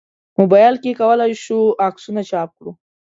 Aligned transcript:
موبایل 0.39 0.75
کې 0.83 0.91
کولای 0.99 1.33
شو 1.43 1.59
عکسونه 1.87 2.21
چاپ 2.29 2.49
کړو. 2.57 2.71